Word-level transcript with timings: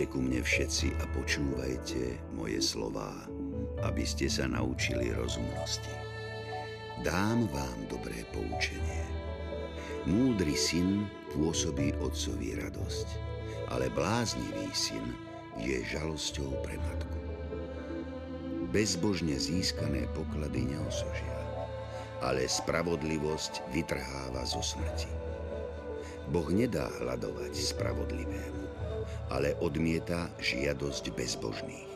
Poďte 0.00 0.16
ku 0.16 0.24
mne 0.24 0.40
všetci 0.40 0.88
a 0.96 1.04
počúvajte 1.12 2.32
moje 2.32 2.56
slová, 2.64 3.12
aby 3.84 4.00
ste 4.00 4.32
sa 4.32 4.48
naučili 4.48 5.12
rozumnosti. 5.12 5.92
Dám 7.04 7.44
vám 7.52 7.84
dobré 7.92 8.24
poučenie. 8.32 9.04
Múdry 10.08 10.56
syn 10.56 11.04
pôsobí 11.36 11.92
otcovi 12.00 12.56
radosť, 12.64 13.08
ale 13.76 13.92
bláznivý 13.92 14.72
syn 14.72 15.04
je 15.60 15.84
žalosťou 15.84 16.48
pre 16.64 16.80
matku. 16.80 17.20
Bezbožne 18.72 19.36
získané 19.36 20.08
poklady 20.16 20.64
neosožia, 20.64 21.40
ale 22.24 22.48
spravodlivosť 22.48 23.68
vytrháva 23.76 24.48
zo 24.48 24.64
smrti. 24.64 25.12
Boh 26.32 26.48
nedá 26.48 26.88
hľadovať 27.04 27.52
spravodlivému, 27.52 28.64
ale 29.32 29.56
odmieta 29.58 30.30
žiadosť 30.40 31.12
bezbožných. 31.14 31.90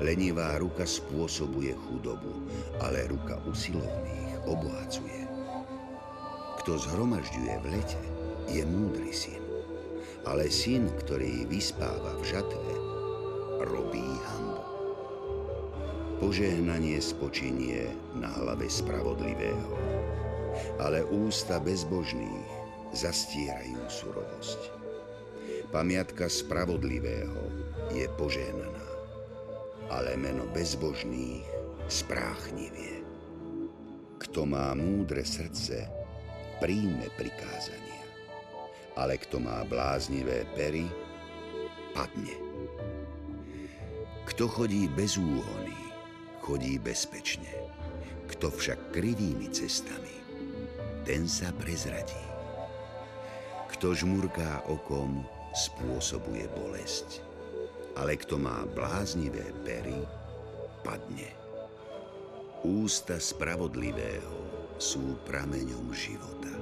Lenivá 0.00 0.60
ruka 0.60 0.84
spôsobuje 0.84 1.72
chudobu, 1.72 2.44
ale 2.84 3.08
ruka 3.08 3.40
usilovných 3.48 4.44
obohacuje. 4.44 5.24
Kto 6.60 6.76
zhromažďuje 6.76 7.54
v 7.62 7.66
lete, 7.72 8.02
je 8.52 8.62
múdry 8.62 9.10
syn, 9.10 9.40
ale 10.28 10.52
syn, 10.52 10.92
ktorý 11.02 11.48
vyspáva 11.48 12.18
v 12.20 12.24
žatve, 12.28 12.72
robí 13.64 14.04
hambu. 14.04 14.62
Požehnanie 16.20 17.00
spočinie 17.00 17.92
na 18.16 18.28
hlave 18.36 18.68
spravodlivého, 18.68 19.72
ale 20.80 21.04
ústa 21.08 21.60
bezbožných 21.60 22.48
zastierajú 22.92 23.80
surovosť. 23.88 24.75
Pamiatka 25.74 26.30
spravodlivého 26.30 27.42
je 27.90 28.06
požehnaná, 28.14 28.88
ale 29.90 30.14
meno 30.14 30.46
bezbožných 30.54 31.42
spráchnivie. 31.90 33.02
Kto 34.22 34.46
má 34.46 34.72
múdre 34.78 35.26
srdce, 35.26 35.90
príjme 36.62 37.10
prikázania, 37.18 38.02
ale 38.94 39.18
kto 39.20 39.42
má 39.42 39.66
bláznivé 39.66 40.46
pery, 40.54 40.86
padne. 41.92 42.36
Kto 44.26 44.48
chodí 44.48 44.88
bez 44.94 45.18
úhony, 45.18 45.76
chodí 46.40 46.78
bezpečne. 46.78 47.50
Kto 48.26 48.50
však 48.50 48.90
krivými 48.90 49.50
cestami, 49.54 50.14
ten 51.06 51.30
sa 51.30 51.54
prezradí. 51.54 52.26
Kto 53.70 53.94
žmurká 53.94 54.66
okom, 54.66 55.22
spôsobuje 55.56 56.44
bolesť, 56.52 57.24
ale 57.96 58.20
kto 58.20 58.36
má 58.36 58.68
bláznivé 58.76 59.56
pery, 59.64 59.96
padne. 60.84 61.32
Ústa 62.60 63.16
spravodlivého 63.16 64.36
sú 64.76 65.16
prameňom 65.24 65.88
života, 65.96 66.52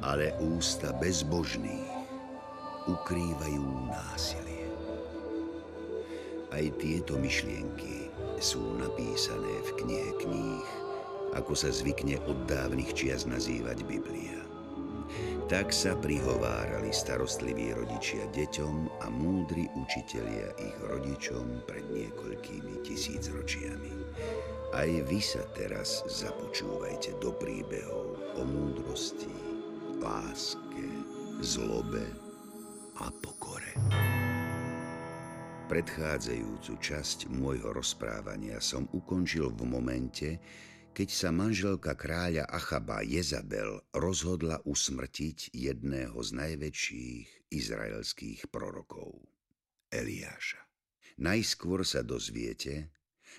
ale 0.00 0.32
ústa 0.40 0.96
bezbožných 0.96 1.92
ukrývajú 2.88 3.64
násilie. 3.92 4.66
Aj 6.48 6.64
tieto 6.80 7.20
myšlienky 7.20 8.08
sú 8.40 8.60
napísané 8.80 9.54
v 9.68 9.70
knihe 9.84 10.10
kníh, 10.18 10.68
ako 11.36 11.52
sa 11.52 11.68
zvykne 11.68 12.20
od 12.24 12.48
dávnych 12.48 12.92
čias 12.92 13.28
nazývať 13.28 13.84
Biblia. 13.84 14.51
Tak 15.50 15.74
sa 15.74 15.98
prihovárali 15.98 16.94
starostliví 16.94 17.74
rodičia 17.74 18.24
deťom 18.30 19.04
a 19.04 19.06
múdri 19.10 19.66
učitelia 19.74 20.54
ich 20.58 20.76
rodičom 20.86 21.66
pred 21.66 21.82
niekoľkými 21.92 22.82
tisícročiami. 22.86 23.94
Aj 24.72 24.88
vy 24.88 25.20
sa 25.20 25.44
teraz 25.52 26.06
započúvajte 26.08 27.18
do 27.20 27.34
príbehov 27.36 28.16
o 28.38 28.42
múdrosti, 28.46 29.34
láske, 30.00 30.88
zlobe 31.44 32.06
a 33.02 33.10
pokore. 33.20 33.74
Predchádzajúcu 35.68 36.72
časť 36.80 37.32
môjho 37.32 37.72
rozprávania 37.72 38.60
som 38.60 38.88
ukončil 38.92 39.52
v 39.52 39.62
momente, 39.64 40.28
keď 40.92 41.08
sa 41.08 41.32
manželka 41.32 41.96
kráľa 41.96 42.44
Achaba 42.52 43.00
Jezabel 43.00 43.80
rozhodla 43.96 44.60
usmrtiť 44.68 45.56
jedného 45.56 46.20
z 46.20 46.30
najväčších 46.36 47.48
izraelských 47.48 48.52
prorokov, 48.52 49.16
Eliáša. 49.88 50.60
Najskôr 51.16 51.88
sa 51.88 52.04
dozviete, 52.04 52.92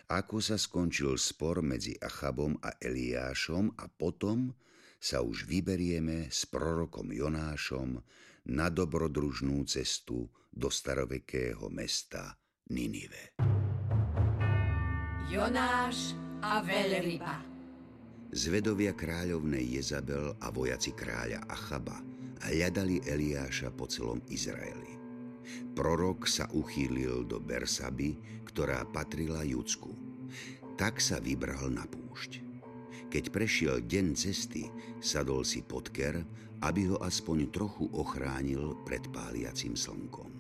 ako 0.10 0.42
sa 0.42 0.58
skončil 0.58 1.14
spor 1.22 1.62
medzi 1.62 1.94
Achabom 2.02 2.58
a 2.58 2.74
Eliášom 2.82 3.78
a 3.78 3.86
potom 3.86 4.50
sa 4.98 5.22
už 5.22 5.46
vyberieme 5.46 6.34
s 6.34 6.50
prorokom 6.50 7.14
Jonášom 7.14 8.02
na 8.50 8.74
dobrodružnú 8.74 9.62
cestu 9.70 10.26
do 10.50 10.74
starovekého 10.74 11.70
mesta 11.70 12.34
Ninive. 12.74 13.38
Jonáš 15.30 16.18
a 16.44 16.60
veľryba. 16.60 17.36
Zvedovia 18.36 18.92
kráľovnej 18.92 19.80
Jezabel 19.80 20.36
a 20.44 20.52
vojaci 20.52 20.92
kráľa 20.92 21.48
Achaba 21.48 22.04
hľadali 22.44 23.00
Eliáša 23.08 23.72
po 23.72 23.88
celom 23.88 24.20
Izraeli. 24.28 25.00
Prorok 25.72 26.28
sa 26.28 26.52
uchýlil 26.52 27.24
do 27.24 27.40
Bersaby, 27.40 28.20
ktorá 28.44 28.84
patrila 28.92 29.48
Judsku. 29.48 29.96
Tak 30.76 31.00
sa 31.00 31.24
vybral 31.24 31.72
na 31.72 31.88
púšť. 31.88 32.44
Keď 33.08 33.24
prešiel 33.30 33.86
deň 33.86 34.18
cesty, 34.18 34.68
sadol 35.00 35.46
si 35.46 35.62
pod 35.62 35.94
ker, 35.94 36.26
aby 36.66 36.90
ho 36.90 36.98
aspoň 37.00 37.54
trochu 37.54 37.86
ochránil 37.94 38.82
pred 38.84 39.06
páliacim 39.14 39.78
slnkom. 39.78 40.32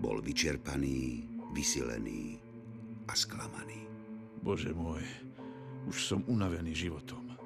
Bol 0.00 0.24
vyčerpaný, 0.24 1.28
vysilený 1.52 2.40
a 3.06 3.12
sklamaný. 3.12 3.91
Bože 4.42 4.74
môj, 4.74 5.06
už 5.86 6.02
som 6.02 6.26
unavený 6.26 6.74
životom. 6.74 7.38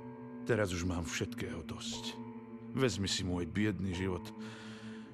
Teraz 0.48 0.72
už 0.72 0.88
mám 0.88 1.04
všetkého 1.04 1.60
dosť. 1.68 2.16
Vezmi 2.72 3.04
si 3.04 3.20
môj 3.20 3.44
biedný 3.44 3.92
život, 3.92 4.24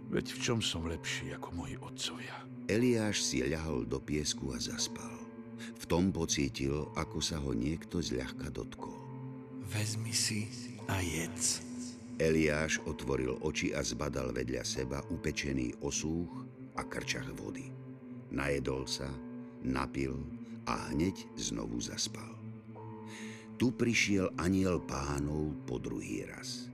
veď 0.06 0.31
v 0.31 0.38
čom 0.38 0.59
som 0.62 0.87
lepší 0.87 1.34
ako 1.34 1.50
moji 1.59 1.75
otcovia. 1.82 2.38
Eliáš 2.71 3.26
si 3.26 3.42
ľahol 3.42 3.91
do 3.91 3.98
piesku 3.98 4.54
a 4.54 4.62
zaspal. 4.62 5.10
V 5.59 5.84
tom 5.91 6.15
pocítil, 6.15 6.87
ako 6.94 7.19
sa 7.19 7.42
ho 7.42 7.50
niekto 7.50 7.98
zľahka 7.98 8.54
dotkol. 8.54 8.94
Vezmi 9.66 10.15
si 10.15 10.47
a 10.87 11.03
jedz. 11.03 11.66
Eliáš 12.22 12.78
otvoril 12.87 13.42
oči 13.42 13.75
a 13.75 13.82
zbadal 13.82 14.31
vedľa 14.31 14.62
seba 14.62 15.03
upečený 15.10 15.82
osúch 15.82 16.47
a 16.78 16.87
krčach 16.87 17.26
vody. 17.34 17.75
Najedol 18.31 18.87
sa, 18.87 19.10
napil 19.66 20.41
a 20.67 20.93
hneď 20.93 21.27
znovu 21.34 21.81
zaspal. 21.81 22.39
Tu 23.56 23.71
prišiel 23.71 24.34
aniel 24.43 24.83
pánov 24.83 25.55
po 25.71 25.78
druhý 25.78 26.27
raz. 26.27 26.67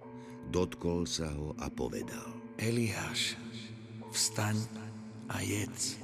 Dotkol 0.48 1.04
sa 1.04 1.28
ho 1.36 1.52
a 1.60 1.68
povedal. 1.68 2.32
Eliáš, 2.56 3.36
vstaň 4.08 4.56
a 5.28 5.44
jedz. 5.44 6.00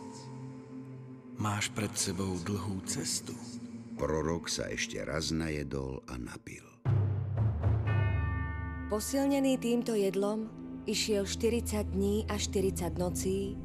Máš 1.41 1.73
pred 1.73 1.91
sebou 1.97 2.37
dlhú 2.45 2.85
cestu. 2.85 3.33
Prorok 3.97 4.47
sa 4.47 4.69
ešte 4.69 5.01
raz 5.01 5.33
najedol 5.33 6.05
a 6.05 6.21
napil. 6.21 6.63
Posilnený 8.93 9.57
týmto 9.59 9.97
jedlom 9.97 10.47
išiel 10.85 11.25
40 11.25 11.97
dní 11.97 12.29
a 12.29 12.37
40 12.37 13.01
nocí, 13.01 13.57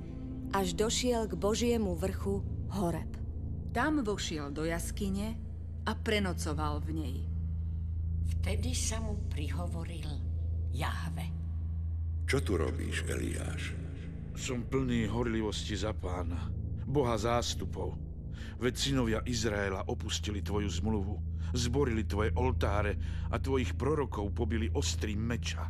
až 0.56 0.74
došiel 0.74 1.28
k 1.28 1.36
Božiemu 1.36 1.94
vrchu 2.00 2.42
Horeb. 2.72 3.19
Tam 3.70 4.02
vošiel 4.02 4.50
do 4.50 4.66
jaskyne 4.66 5.38
a 5.86 5.94
prenocoval 5.94 6.82
v 6.82 6.90
nej. 6.90 7.18
Vtedy 8.26 8.74
sa 8.74 8.98
mu 8.98 9.30
prihovoril 9.30 10.10
Jahve. 10.74 11.30
Čo 12.26 12.42
tu 12.42 12.58
robíš, 12.58 13.06
Eliáš? 13.06 13.78
Som 14.34 14.66
plný 14.66 15.06
horlivosti 15.06 15.78
za 15.78 15.94
pána, 15.94 16.50
Boha 16.90 17.14
zástupov. 17.14 17.94
Veď 18.58 18.74
synovia 18.74 19.20
Izraela 19.30 19.86
opustili 19.86 20.42
tvoju 20.42 20.70
zmluvu, 20.70 21.16
zborili 21.54 22.10
tvoje 22.10 22.34
oltáre 22.42 22.98
a 23.30 23.38
tvojich 23.38 23.78
prorokov 23.78 24.34
pobili 24.34 24.66
ostrým 24.74 25.22
meča. 25.22 25.70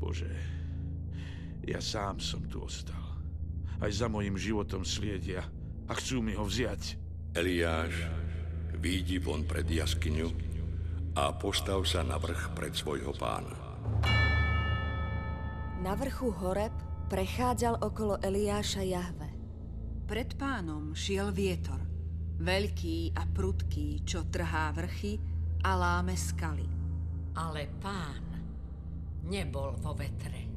Bože, 0.00 0.32
ja 1.68 1.84
sám 1.84 2.16
som 2.16 2.48
tu 2.48 2.64
ostal. 2.64 3.20
Aj 3.76 3.92
za 3.92 4.08
mojim 4.08 4.40
životom 4.40 4.88
sliedia– 4.88 5.44
a 5.92 5.96
chcú 6.00 6.24
mi 6.24 6.32
ho 6.32 6.48
vziať. 6.48 6.96
Eliáš, 7.36 8.08
výjdi 8.80 9.20
von 9.20 9.44
pred 9.44 9.68
jaskyňu 9.68 10.28
a 11.20 11.36
postav 11.36 11.84
sa 11.84 12.00
na 12.00 12.16
vrch 12.16 12.56
pred 12.56 12.72
svojho 12.72 13.12
pána. 13.12 13.76
Na 15.84 15.92
vrchu 15.92 16.32
Horeb 16.32 16.72
prechádzal 17.12 17.84
okolo 17.84 18.16
Eliáša 18.24 18.80
Jahve. 18.88 19.28
Pred 20.08 20.40
pánom 20.40 20.96
šiel 20.96 21.28
vietor, 21.28 21.84
veľký 22.40 23.12
a 23.12 23.28
prudký, 23.28 24.00
čo 24.08 24.24
trhá 24.32 24.72
vrchy 24.72 25.20
a 25.60 25.76
láme 25.76 26.16
skaly. 26.16 26.68
Ale 27.36 27.68
pán 27.84 28.24
nebol 29.28 29.76
vo 29.76 29.92
vetre. 29.92 30.48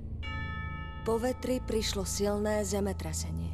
Po 1.04 1.20
vetri 1.20 1.60
prišlo 1.60 2.08
silné 2.08 2.64
zemetrasenie. 2.64 3.52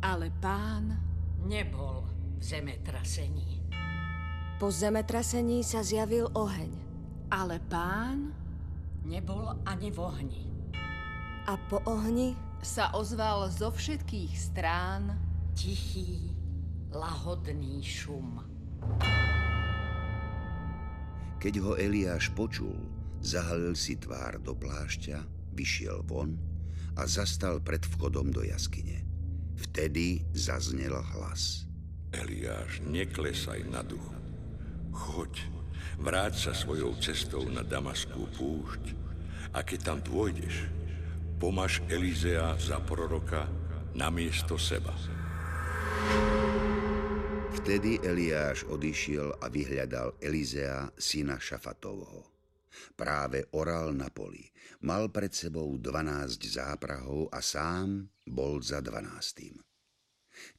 Ale 0.00 0.32
pán 0.40 1.09
Nebol 1.44 2.04
v 2.36 2.42
zemetrasení. 2.42 3.64
Po 4.60 4.68
zemetrasení 4.68 5.64
sa 5.64 5.80
zjavil 5.80 6.28
oheň 6.36 6.90
ale 7.30 7.62
pán 7.70 8.34
Nebol 9.06 9.54
ani 9.64 9.88
v 9.88 9.98
ohni. 10.02 10.44
a 11.48 11.56
po 11.70 11.80
ohni 11.88 12.36
sa 12.60 12.92
ozval 12.92 13.48
zo 13.48 13.72
všetkých 13.72 14.32
strán 14.36 15.16
Tichý, 15.56 16.36
lahodný 16.92 17.80
šum. 17.80 18.44
Keď 21.40 21.54
ho 21.64 21.72
Eliáš 21.80 22.28
počul, 22.36 22.76
zahalil 23.24 23.72
si 23.72 23.96
tvár 23.96 24.36
do 24.44 24.52
plášťa, 24.52 25.24
vyšiel 25.56 26.04
von 26.04 26.36
a 27.00 27.08
zastal 27.08 27.58
pred 27.64 27.80
vchodom 27.82 28.28
do 28.30 28.44
jaskyne. 28.44 29.09
Vtedy 29.60 30.24
zaznel 30.32 30.96
hlas. 31.14 31.68
Eliáš, 32.10 32.82
neklesaj 32.82 33.68
na 33.68 33.84
duch. 33.84 34.08
Choď, 34.90 35.46
vráť 36.00 36.48
sa 36.48 36.52
svojou 36.56 36.96
cestou 36.98 37.46
na 37.46 37.62
Damaskú 37.62 38.26
púšť 38.34 38.96
a 39.54 39.62
keď 39.62 39.78
tam 39.84 39.98
dôjdeš, 40.02 40.66
pomaž 41.38 41.84
Elizea 41.86 42.56
za 42.58 42.82
proroka 42.82 43.46
na 43.94 44.10
miesto 44.10 44.58
seba. 44.58 44.92
Vtedy 47.60 48.00
Eliáš 48.00 48.64
odišiel 48.66 49.36
a 49.38 49.46
vyhľadal 49.52 50.16
Elizea, 50.24 50.90
syna 50.96 51.36
Šafatovho. 51.38 52.39
Práve 52.94 53.46
oral 53.56 53.92
na 53.92 54.08
poli. 54.10 54.46
Mal 54.86 55.10
pred 55.10 55.34
sebou 55.34 55.76
12 55.76 56.40
záprahov 56.40 57.28
a 57.34 57.42
sám 57.42 58.08
bol 58.24 58.62
za 58.62 58.78
dvanástým. 58.80 59.58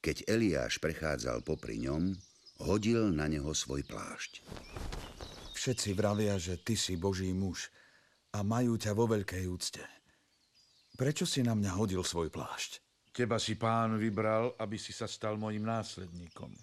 Keď 0.03 0.29
Eliáš 0.29 0.77
prechádzal 0.77 1.41
popri 1.41 1.81
ňom, 1.81 2.13
hodil 2.61 3.09
na 3.09 3.25
neho 3.25 3.49
svoj 3.55 3.81
plášť. 3.87 4.45
Všetci 5.57 5.93
vravia, 5.93 6.37
že 6.37 6.57
ty 6.61 6.77
si 6.77 6.97
Boží 6.97 7.29
muž 7.33 7.69
a 8.33 8.41
majú 8.41 8.77
ťa 8.77 8.91
vo 8.93 9.05
veľkej 9.09 9.43
úcte. 9.49 9.83
Prečo 10.97 11.25
si 11.25 11.41
na 11.41 11.57
mňa 11.57 11.71
hodil 11.77 12.05
svoj 12.05 12.29
plášť? 12.29 12.81
Teba 13.11 13.41
si 13.41 13.59
pán 13.59 13.99
vybral, 13.99 14.55
aby 14.55 14.79
si 14.79 14.95
sa 14.95 15.03
stal 15.03 15.35
mojim 15.35 15.65
následníkom. 15.65 16.53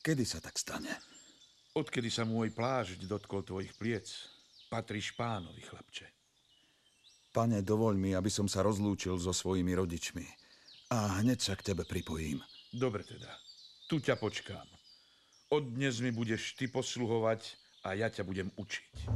Kedy 0.00 0.24
sa 0.24 0.40
tak 0.40 0.56
stane? 0.56 0.88
Odkedy 1.76 2.08
sa 2.08 2.24
môj 2.24 2.50
plášť 2.56 3.04
dotkol 3.04 3.44
tvojich 3.44 3.76
pliec, 3.76 4.08
patríš 4.70 5.18
pánovi, 5.18 5.66
chlapče. 5.66 6.06
Pane, 7.34 7.66
dovoľ 7.66 7.94
mi, 7.98 8.14
aby 8.14 8.30
som 8.30 8.46
sa 8.46 8.62
rozlúčil 8.62 9.18
so 9.18 9.34
svojimi 9.34 9.74
rodičmi 9.74 10.26
a 10.94 11.22
hneď 11.22 11.38
sa 11.42 11.54
k 11.58 11.74
tebe 11.74 11.82
pripojím. 11.82 12.38
Dobre 12.70 13.02
teda, 13.02 13.30
tu 13.90 13.98
ťa 13.98 14.14
počkám. 14.14 14.66
Od 15.50 15.64
dnes 15.74 15.98
mi 15.98 16.14
budeš 16.14 16.54
ty 16.54 16.70
posluhovať 16.70 17.58
a 17.82 17.98
ja 17.98 18.06
ťa 18.06 18.22
budem 18.22 18.54
učiť. 18.54 19.10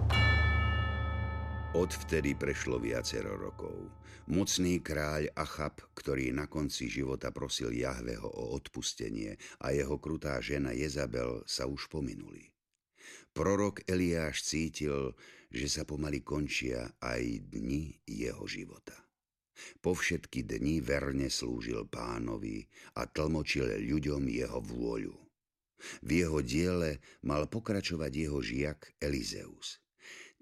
Odvtedy 1.75 2.39
prešlo 2.39 2.79
viacero 2.79 3.35
rokov. 3.35 3.91
Mocný 4.31 4.79
kráľ 4.79 5.31
Achab, 5.35 5.83
ktorý 5.99 6.31
na 6.31 6.47
konci 6.47 6.87
života 6.87 7.35
prosil 7.35 7.75
Jahveho 7.75 8.31
o 8.31 8.55
odpustenie 8.55 9.35
a 9.59 9.75
jeho 9.75 9.99
krutá 9.99 10.39
žena 10.39 10.71
Jezabel 10.71 11.43
sa 11.51 11.67
už 11.67 11.91
pominuli. 11.91 12.55
Prorok 13.35 13.83
Eliáš 13.91 14.47
cítil, 14.47 15.19
že 15.55 15.71
sa 15.71 15.87
pomaly 15.87 16.27
končia 16.27 16.91
aj 16.99 17.23
dni 17.55 17.95
jeho 18.03 18.43
života. 18.51 18.99
Po 19.79 19.95
všetky 19.95 20.43
dni 20.43 20.83
verne 20.83 21.31
slúžil 21.31 21.87
pánovi 21.87 22.67
a 22.99 23.07
tlmočil 23.07 23.87
ľuďom 23.87 24.27
jeho 24.27 24.59
vôľu. 24.59 25.15
V 26.03 26.11
jeho 26.11 26.43
diele 26.43 26.99
mal 27.23 27.47
pokračovať 27.47 28.13
jeho 28.13 28.39
žiak 28.43 28.99
Elizeus. 28.99 29.79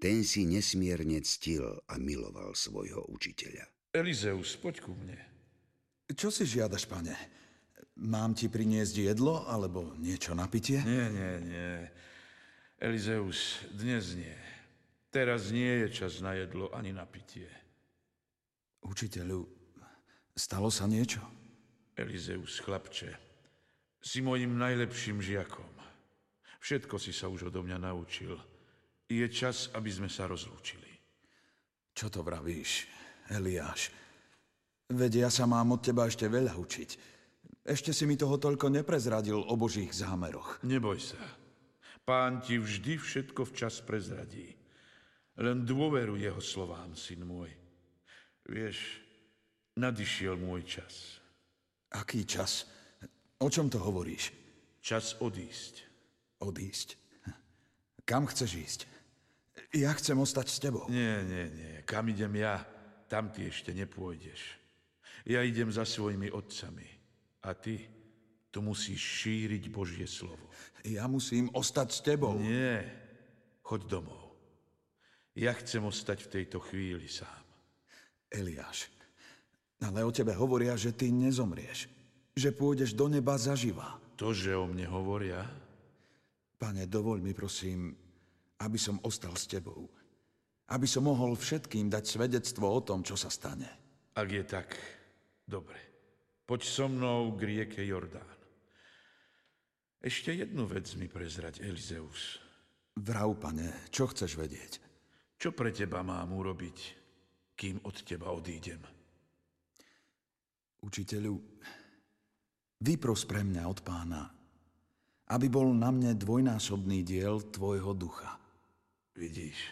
Ten 0.01 0.25
si 0.25 0.49
nesmierne 0.49 1.21
ctil 1.21 1.63
a 1.87 1.93
miloval 2.01 2.57
svojho 2.57 3.05
učiteľa. 3.13 3.69
Elizeus, 3.93 4.57
poď 4.57 4.81
ku 4.81 4.91
mne. 4.97 5.15
Čo 6.09 6.33
si 6.33 6.49
žiadaš, 6.49 6.89
pane? 6.89 7.13
Mám 7.93 8.33
ti 8.33 8.49
priniesť 8.49 9.13
jedlo 9.13 9.45
alebo 9.45 9.93
niečo 10.01 10.33
na 10.33 10.49
pitie? 10.49 10.81
Nie, 10.81 11.07
nie, 11.13 11.33
nie. 11.45 11.73
Elizeus, 12.81 13.61
dnes 13.69 14.17
nie. 14.17 14.52
Teraz 15.13 15.53
nie 15.53 15.85
je 15.85 15.87
čas 15.93 16.25
na 16.25 16.33
jedlo 16.33 16.73
ani 16.73 16.89
na 16.89 17.05
pitie. 17.05 17.45
Učiteľu, 18.81 19.45
stalo 20.33 20.73
sa 20.73 20.89
niečo? 20.89 21.21
Elizeus, 21.93 22.57
chlapče, 22.65 23.13
si 24.01 24.25
mojim 24.25 24.57
najlepším 24.57 25.21
žiakom. 25.21 25.69
Všetko 26.57 26.97
si 26.97 27.13
sa 27.13 27.29
už 27.29 27.53
odo 27.53 27.61
mňa 27.61 27.77
naučil. 27.77 28.33
Je 29.05 29.29
čas, 29.29 29.69
aby 29.77 29.93
sme 29.93 30.09
sa 30.09 30.25
rozlúčili. 30.25 30.89
Čo 31.93 32.09
to 32.09 32.25
vravíš, 32.25 32.89
Eliáš? 33.29 33.93
Veď 34.89 35.27
ja 35.27 35.29
sa 35.29 35.45
mám 35.45 35.77
od 35.77 35.85
teba 35.85 36.09
ešte 36.09 36.25
veľa 36.25 36.57
učiť. 36.57 36.89
Ešte 37.61 37.93
si 37.93 38.09
mi 38.09 38.17
toho 38.17 38.41
toľko 38.41 38.73
neprezradil 38.73 39.37
o 39.37 39.53
božích 39.53 39.93
zámeroch. 39.93 40.57
Neboj 40.65 40.97
sa. 40.97 41.21
Pán 42.01 42.41
ti 42.41 42.57
vždy 42.57 42.97
všetko 42.97 43.45
včas 43.53 43.77
prezradí. 43.85 44.62
Len 45.37 45.65
dôveru 45.65 46.13
jeho 46.13 46.37
slovám, 46.37 46.93
syn 46.93 47.25
môj. 47.25 47.49
Vieš, 48.45 49.01
nadišiel 49.79 50.37
môj 50.37 50.61
čas. 50.77 51.17
Aký 51.89 52.21
čas? 52.25 52.69
O 53.41 53.49
čom 53.49 53.69
to 53.69 53.81
hovoríš? 53.81 54.29
Čas 54.83 55.17
odísť. 55.17 55.85
Odísť? 56.43 56.99
Kam 58.03 58.27
chceš 58.29 58.51
ísť? 58.59 58.79
Ja 59.73 59.95
chcem 59.97 60.19
ostať 60.19 60.47
s 60.51 60.61
tebou. 60.61 60.85
Nie, 60.91 61.25
nie, 61.25 61.45
nie. 61.49 61.73
Kam 61.87 62.11
idem 62.11 62.35
ja, 62.37 62.61
tam 63.09 63.33
ty 63.33 63.49
ešte 63.49 63.73
nepôjdeš. 63.73 64.59
Ja 65.25 65.41
idem 65.41 65.71
za 65.71 65.87
svojimi 65.87 66.29
otcami. 66.29 66.85
A 67.41 67.55
ty 67.57 67.81
tu 68.53 68.61
musíš 68.61 69.01
šíriť 69.01 69.71
Božie 69.73 70.05
slovo. 70.05 70.51
Ja 70.85 71.09
musím 71.09 71.49
ostať 71.55 71.87
s 71.89 71.99
tebou. 72.05 72.37
Nie, 72.37 72.85
choď 73.63 73.87
domov. 73.87 74.22
Ja 75.33 75.53
chcem 75.57 75.81
ostať 75.81 76.29
v 76.29 76.31
tejto 76.39 76.61
chvíli 76.61 77.09
sám. 77.09 77.43
Eliáš, 78.29 78.89
ale 79.81 80.05
o 80.05 80.11
tebe 80.13 80.33
hovoria, 80.33 80.73
že 80.77 80.93
ty 80.93 81.13
nezomrieš. 81.13 81.89
Že 82.33 82.49
pôjdeš 82.57 82.97
do 82.97 83.05
neba 83.05 83.37
zaživa. 83.37 84.01
To, 84.17 84.33
že 84.33 84.57
o 84.57 84.65
mne 84.65 84.89
hovoria, 84.89 85.45
Pane, 86.63 86.87
dovoľ 86.87 87.19
mi 87.19 87.35
prosím, 87.35 87.91
aby 88.63 88.79
som 88.79 88.95
ostal 89.03 89.35
s 89.35 89.51
tebou. 89.51 89.91
Aby 90.71 90.87
som 90.87 91.03
mohol 91.03 91.35
všetkým 91.35 91.91
dať 91.91 92.07
svedectvo 92.07 92.71
o 92.71 92.79
tom, 92.79 93.03
čo 93.03 93.19
sa 93.19 93.27
stane. 93.27 93.67
ak 94.15 94.27
je 94.31 94.43
tak, 94.47 94.71
dobre. 95.43 95.75
Poď 96.47 96.61
so 96.63 96.87
mnou 96.87 97.35
k 97.35 97.41
rieke 97.43 97.83
Jordán. 97.83 98.23
Ešte 99.99 100.31
jednu 100.31 100.63
vec 100.63 100.87
mi 100.95 101.11
prezrať, 101.11 101.59
Elizeus. 101.67 102.39
Vrav, 102.95 103.35
pane, 103.43 103.91
čo 103.91 104.07
chceš 104.07 104.39
vedieť? 104.39 104.79
Čo 105.43 105.51
pre 105.51 105.75
teba 105.75 105.99
mám 106.07 106.31
urobiť, 106.39 106.77
kým 107.51 107.83
od 107.83 107.99
teba 108.07 108.31
odídem? 108.31 108.79
Učiteľu, 110.79 111.35
vypros 112.79 113.27
pre 113.27 113.43
mňa 113.43 113.63
od 113.67 113.79
pána, 113.83 114.23
aby 115.35 115.51
bol 115.51 115.67
na 115.75 115.91
mne 115.91 116.15
dvojnásobný 116.15 117.03
diel 117.03 117.43
tvojho 117.51 117.91
ducha. 117.91 118.39
Vidíš, 119.19 119.67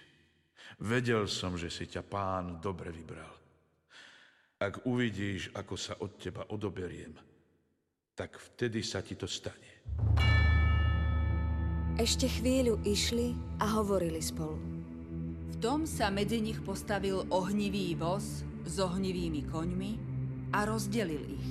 vedel 0.83 1.23
som, 1.31 1.55
že 1.55 1.71
si 1.71 1.87
ťa 1.87 2.03
pán 2.03 2.59
dobre 2.59 2.91
vybral. 2.91 3.31
Ak 4.59 4.83
uvidíš, 4.83 5.55
ako 5.55 5.79
sa 5.79 5.95
od 6.03 6.19
teba 6.19 6.51
odoberiem, 6.51 7.15
tak 8.11 8.35
vtedy 8.35 8.83
sa 8.83 8.99
ti 8.99 9.15
to 9.15 9.23
stane. 9.23 9.87
Ešte 11.95 12.27
chvíľu 12.27 12.75
išli 12.83 13.31
a 13.63 13.71
hovorili 13.79 14.19
spolu. 14.19 14.70
V 15.51 15.55
tom 15.59 15.83
sa 15.83 16.07
medzi 16.07 16.39
nich 16.39 16.63
postavil 16.63 17.27
ohnivý 17.27 17.93
voz 17.99 18.47
s 18.63 18.75
ohnivými 18.79 19.51
koňmi 19.51 19.91
a 20.55 20.63
rozdelil 20.63 21.23
ich. 21.27 21.49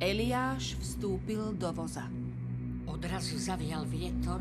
Eliáš 0.00 0.80
vstúpil 0.80 1.52
do 1.60 1.68
voza. 1.76 2.08
Odrazu 2.88 3.36
zavial 3.36 3.84
vietor, 3.84 4.40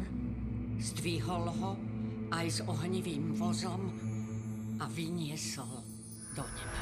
zdvihol 0.79 1.51
ho 1.59 1.71
aj 2.31 2.47
s 2.47 2.59
ohnivým 2.63 3.35
vozom 3.35 3.91
a 4.79 4.87
vyniesol 4.87 5.83
do 6.33 6.43
neba. 6.47 6.79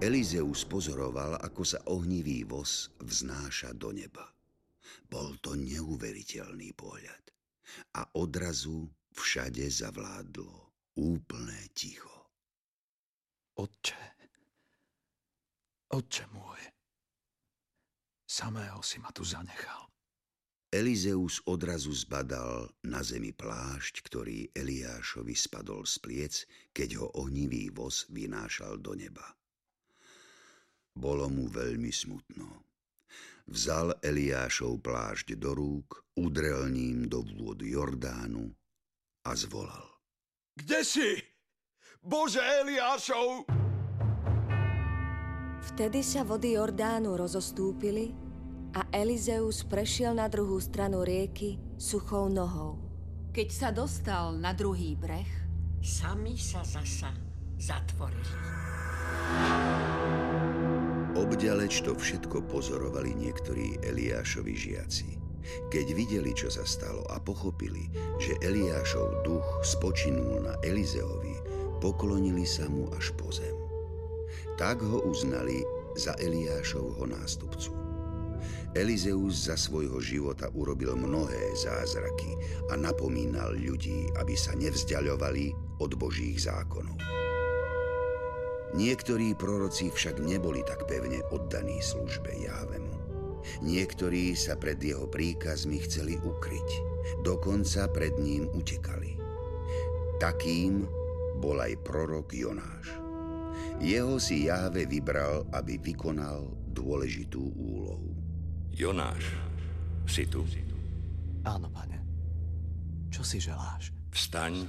Elizeus 0.00 0.64
pozoroval, 0.68 1.40
ako 1.40 1.62
sa 1.64 1.80
ohnivý 1.88 2.44
voz 2.44 2.92
vznáša 3.00 3.76
do 3.76 3.92
neba. 3.92 4.28
Bol 5.08 5.36
to 5.40 5.56
neuveriteľný 5.56 6.72
pohľad. 6.72 7.39
A 7.96 8.06
odrazu 8.16 8.88
všade 9.14 9.66
zavládlo 9.70 10.70
úplné 10.96 11.70
ticho. 11.74 12.10
Otče, 13.60 14.04
otče 15.92 16.24
môj, 16.32 16.60
samého 18.24 18.80
si 18.80 18.96
ma 19.02 19.12
tu 19.12 19.20
zanechal. 19.26 19.90
Elizeus 20.70 21.42
odrazu 21.50 21.90
zbadal 21.90 22.70
na 22.86 23.02
zemi 23.02 23.34
plášť, 23.34 24.06
ktorý 24.06 24.54
Eliášovi 24.54 25.34
spadol 25.34 25.82
z 25.82 25.98
pliec, 25.98 26.34
keď 26.70 27.02
ho 27.02 27.06
ohnivý 27.18 27.74
voz 27.74 28.06
vynášal 28.06 28.78
do 28.78 28.94
neba. 28.94 29.34
Bolo 30.94 31.26
mu 31.26 31.50
veľmi 31.50 31.90
smutno. 31.90 32.69
Vzal 33.50 33.98
Eliášov 33.98 34.78
plášť 34.78 35.34
do 35.34 35.58
rúk, 35.58 36.06
udrel 36.14 36.70
ním 36.70 37.10
do 37.10 37.26
vôd 37.26 37.58
Jordánu 37.66 38.46
a 39.26 39.34
zvolal. 39.34 39.90
Kde 40.54 40.86
si? 40.86 41.18
Bože 41.98 42.38
Eliášov! 42.38 43.50
Vtedy 45.74 46.00
sa 46.06 46.22
vody 46.22 46.54
Jordánu 46.54 47.18
rozostúpili 47.18 48.14
a 48.70 48.86
Elizeus 48.94 49.66
prešiel 49.66 50.14
na 50.14 50.30
druhú 50.30 50.62
stranu 50.62 51.02
rieky 51.02 51.58
suchou 51.74 52.30
nohou. 52.30 52.78
Keď 53.34 53.48
sa 53.50 53.68
dostal 53.74 54.38
na 54.38 54.54
druhý 54.54 54.94
breh, 54.94 55.28
sami 55.82 56.38
sa 56.38 56.62
zasa 56.62 57.10
zatvorili. 57.58 58.38
Obďaleč 61.20 61.84
to 61.84 61.92
všetko 61.92 62.48
pozorovali 62.48 63.12
niektorí 63.12 63.76
Eliášovi 63.84 64.56
žiaci. 64.56 65.20
Keď 65.68 65.86
videli, 65.92 66.32
čo 66.32 66.48
sa 66.48 66.64
stalo 66.64 67.04
a 67.12 67.20
pochopili, 67.20 67.92
že 68.16 68.40
Eliášov 68.40 69.28
duch 69.28 69.44
spočinul 69.60 70.40
na 70.40 70.56
Elizeovi, 70.64 71.36
poklonili 71.84 72.48
sa 72.48 72.64
mu 72.72 72.88
až 72.96 73.12
po 73.20 73.28
zem. 73.28 73.52
Tak 74.56 74.80
ho 74.80 75.04
uznali 75.04 75.60
za 75.92 76.16
Eliášovho 76.16 77.04
nástupcu. 77.04 77.76
Elizeus 78.72 79.44
za 79.44 79.60
svojho 79.60 80.00
života 80.00 80.48
urobil 80.56 80.96
mnohé 80.96 81.52
zázraky 81.52 82.32
a 82.72 82.80
napomínal 82.80 83.60
ľudí, 83.60 84.08
aby 84.16 84.32
sa 84.40 84.56
nevzdialovali 84.56 85.52
od 85.84 85.92
Božích 86.00 86.48
zákonov. 86.48 87.19
Niektorí 88.70 89.34
proroci 89.34 89.90
však 89.90 90.22
neboli 90.22 90.62
tak 90.62 90.86
pevne 90.86 91.26
oddaní 91.34 91.82
službe 91.82 92.30
Jávemu. 92.30 92.94
Niektorí 93.66 94.38
sa 94.38 94.54
pred 94.54 94.78
jeho 94.78 95.10
príkazmi 95.10 95.82
chceli 95.82 96.14
ukryť, 96.20 96.68
dokonca 97.26 97.90
pred 97.90 98.14
ním 98.20 98.46
utekali. 98.54 99.18
Takým 100.22 100.86
bol 101.40 101.58
aj 101.58 101.74
prorok 101.82 102.30
Jonáš. 102.30 102.94
Jeho 103.80 104.20
si 104.20 104.46
Jáve 104.46 104.84
vybral, 104.84 105.48
aby 105.56 105.80
vykonal 105.80 106.52
dôležitú 106.70 107.40
úlohu. 107.56 108.12
Jonáš, 108.76 109.34
si 110.04 110.28
tu? 110.28 110.44
Áno, 111.48 111.72
pane. 111.72 111.96
Čo 113.08 113.24
si 113.24 113.40
želáš? 113.40 113.90
Vstaň 114.12 114.68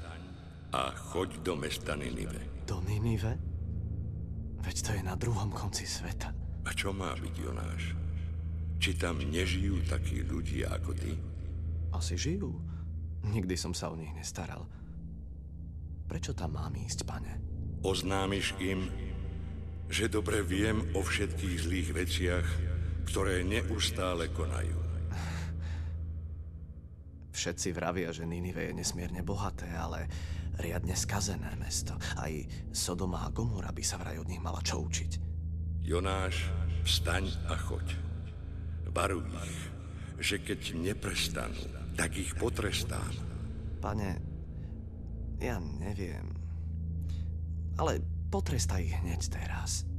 a 0.71 0.95
choď 0.95 1.43
do 1.43 1.53
mesta 1.59 1.93
Ninive. 1.99 2.63
Do 2.63 2.79
Ninive? 2.87 3.50
Veď 4.61 4.75
to 4.85 4.91
je 4.93 5.01
na 5.01 5.17
druhom 5.17 5.49
konci 5.49 5.89
sveta. 5.89 6.29
A 6.65 6.69
čo 6.71 6.93
má 6.93 7.17
byť, 7.17 7.35
Jonáš? 7.41 7.97
Či 8.81 8.97
tam 8.97 9.21
nežijú 9.21 9.81
takí 9.89 10.21
ľudia 10.21 10.73
ako 10.73 10.91
ty? 10.93 11.13
Asi 11.93 12.17
žijú. 12.17 12.53
Nikdy 13.25 13.53
som 13.57 13.73
sa 13.73 13.93
o 13.93 13.97
nich 13.97 14.09
nestaral. 14.13 14.65
Prečo 16.09 16.33
tam 16.33 16.57
mám 16.57 16.73
ísť, 16.73 17.05
pane? 17.05 17.37
Oznámiš 17.81 18.53
im, 18.61 18.89
že 19.89 20.09
dobre 20.09 20.45
viem 20.45 20.85
o 20.93 21.01
všetkých 21.01 21.57
zlých 21.57 21.89
veciach, 21.93 22.47
ktoré 23.09 23.41
neustále 23.41 24.29
konajú. 24.29 24.77
Všetci 27.31 27.73
vravia, 27.73 28.13
že 28.13 28.27
Ninive 28.27 28.69
je 28.69 28.77
nesmierne 28.77 29.23
bohaté, 29.25 29.71
ale 29.73 30.05
riadne 30.61 30.93
skazené 30.93 31.57
mesto. 31.57 31.97
Aj 32.15 32.31
Sodoma 32.69 33.25
a 33.25 33.33
Gomora 33.33 33.73
by 33.73 33.83
sa 33.83 33.97
vraj 33.97 34.21
od 34.21 34.29
nich 34.29 34.39
mala 34.39 34.61
čo 34.61 34.79
učiť. 34.85 35.11
Jonáš, 35.81 36.47
vstaň 36.85 37.25
a 37.49 37.57
choď. 37.57 37.97
Varuj 38.93 39.25
ich, 39.47 39.61
že 40.21 40.37
keď 40.37 40.77
neprestanú, 40.77 41.57
tak 41.97 42.13
ich 42.15 42.37
potrestám. 42.37 43.11
Pane, 43.81 44.21
ja 45.41 45.57
neviem. 45.57 46.37
Ale 47.81 48.03
potrestaj 48.29 48.85
ich 48.85 48.93
hneď 49.01 49.25
teraz. 49.31 49.89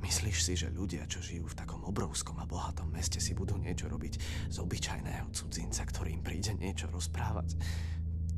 Myslíš 0.00 0.38
si, 0.40 0.56
že 0.56 0.72
ľudia, 0.72 1.04
čo 1.04 1.20
žijú 1.20 1.44
v 1.52 1.58
takom 1.60 1.84
obrovskom 1.84 2.40
a 2.40 2.48
bohatom 2.48 2.88
meste, 2.88 3.20
si 3.20 3.36
budú 3.36 3.60
niečo 3.60 3.84
robiť 3.84 4.48
z 4.48 4.56
obyčajného 4.56 5.28
cudzinca, 5.36 5.84
ktorý 5.84 6.16
im 6.16 6.24
príde 6.24 6.56
niečo 6.56 6.88
rozprávať? 6.88 7.60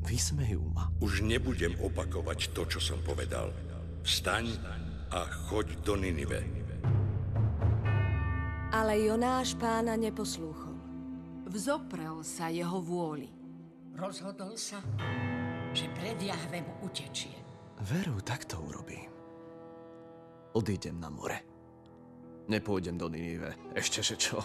Vysmejú 0.03 0.67
ma. 0.75 0.91
Už 0.99 1.23
nebudem 1.23 1.79
opakovať 1.79 2.51
to, 2.51 2.67
čo 2.67 2.79
som 2.83 2.99
povedal. 3.07 3.55
Vstaň 4.03 4.51
a 5.15 5.23
choď 5.47 5.79
do 5.79 5.95
Ninive. 5.95 6.43
Ale 8.73 8.99
Jonáš 8.99 9.55
pána 9.55 9.95
neposlúchol. 9.95 10.75
Vzoprel 11.47 12.25
sa 12.25 12.49
jeho 12.49 12.81
vôli. 12.81 13.29
Rozhodol 13.93 14.57
sa, 14.57 14.81
že 15.71 15.85
pred 15.93 16.17
Jahvem 16.17 16.65
utečie. 16.81 17.37
Veru, 17.85 18.17
tak 18.25 18.49
to 18.49 18.57
urobím. 18.59 19.07
Odídem 20.57 20.97
na 20.97 21.13
more. 21.13 21.39
Nepôjdem 22.49 22.99
do 22.99 23.07
Ninive. 23.07 23.55
Ešte 23.71 24.03
že 24.03 24.15
čo? 24.19 24.41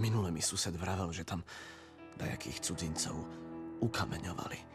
Minule 0.00 0.32
mi 0.32 0.40
sused 0.40 0.72
vravel, 0.78 1.12
že 1.12 1.26
tam 1.26 1.44
dajakých 2.16 2.62
cudzincov 2.62 3.20
ukameňovali. 3.82 4.72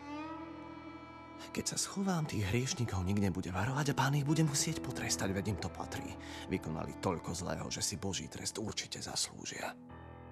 Keď 1.55 1.65
sa 1.73 1.77
schovám, 1.79 2.29
tých 2.29 2.45
hriešnikov 2.53 3.01
nikde 3.01 3.33
bude 3.33 3.49
varovať 3.49 3.89
a 3.89 3.97
pán 3.97 4.13
ich 4.13 4.27
bude 4.27 4.45
musieť 4.45 4.77
potrestať, 4.83 5.33
veď 5.33 5.55
im 5.55 5.59
to 5.63 5.73
patrí. 5.73 6.13
Vykonali 6.51 7.01
toľko 7.01 7.33
zlého, 7.33 7.65
že 7.73 7.81
si 7.81 7.95
Boží 7.97 8.29
trest 8.29 8.61
určite 8.61 9.01
zaslúžia. 9.01 9.73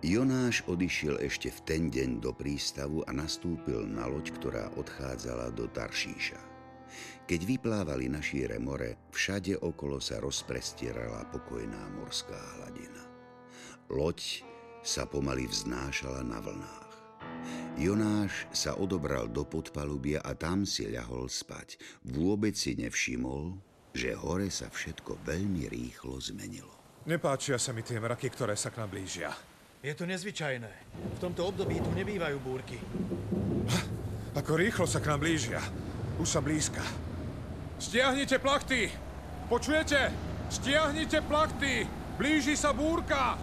Jonáš 0.05 0.62
odišiel 0.70 1.17
ešte 1.24 1.50
v 1.50 1.60
ten 1.65 1.82
deň 1.89 2.22
do 2.22 2.29
prístavu 2.29 3.01
a 3.08 3.12
nastúpil 3.15 3.89
na 3.89 4.05
loď, 4.05 4.38
ktorá 4.38 4.70
odchádzala 4.77 5.50
do 5.55 5.65
Taršíša. 5.65 6.38
Keď 7.25 7.41
vyplávali 7.41 8.05
na 8.05 8.22
šíre 8.22 8.62
more, 8.62 9.10
všade 9.10 9.58
okolo 9.58 9.98
sa 9.98 10.22
rozprestierala 10.22 11.25
pokojná 11.34 11.89
morská 11.98 12.38
hladina. 12.62 13.01
Loď 13.89 14.46
sa 14.86 15.10
pomaly 15.10 15.50
vznášala 15.50 16.22
na 16.22 16.38
vlnách. 16.38 16.84
Jonáš 17.75 18.48
sa 18.55 18.79
odobral 18.79 19.27
do 19.27 19.44
podpalubia 19.44 20.24
a 20.24 20.32
tam 20.32 20.63
si 20.63 20.88
ľahol 20.88 21.27
spať. 21.27 21.75
Vôbec 22.08 22.55
si 22.55 22.72
nevšimol, 22.79 23.60
že 23.91 24.15
hore 24.15 24.48
sa 24.48 24.72
všetko 24.72 25.20
veľmi 25.27 25.67
rýchlo 25.67 26.15
zmenilo. 26.15 26.72
Nepáčia 27.03 27.60
sa 27.60 27.75
mi 27.75 27.84
tie 27.84 28.00
mraky, 28.00 28.32
ktoré 28.32 28.55
sa 28.55 28.72
k 28.72 28.79
nám 28.79 28.96
blížia. 28.96 29.36
Je 29.84 29.91
to 29.91 30.08
nezvyčajné. 30.08 30.72
V 31.13 31.20
tomto 31.20 31.51
období 31.51 31.84
tu 31.84 31.91
nebývajú 31.91 32.38
búrky. 32.39 32.79
Ako 34.39 34.55
rýchlo 34.55 34.88
sa 34.88 35.03
k 35.03 35.12
nám 35.12 35.20
blížia. 35.27 35.60
Už 36.15 36.32
sa 36.32 36.39
blízka. 36.39 36.82
Stiahnite 37.75 38.39
plachty! 38.39 38.88
Počujete? 39.51 40.15
Stiahnite 40.48 41.20
plachty! 41.27 41.84
Blíži 42.15 42.55
sa 42.55 42.72
búrka! 42.72 43.36